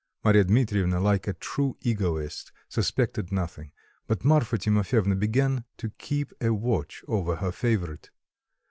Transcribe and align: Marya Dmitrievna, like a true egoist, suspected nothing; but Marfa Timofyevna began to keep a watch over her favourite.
Marya 0.23 0.45
Dmitrievna, 0.45 0.99
like 0.99 1.27
a 1.27 1.33
true 1.33 1.77
egoist, 1.81 2.51
suspected 2.67 3.31
nothing; 3.31 3.71
but 4.07 4.25
Marfa 4.25 4.57
Timofyevna 4.57 5.13
began 5.13 5.63
to 5.77 5.91
keep 5.99 6.33
a 6.41 6.51
watch 6.51 7.03
over 7.07 7.35
her 7.35 7.51
favourite. 7.51 8.09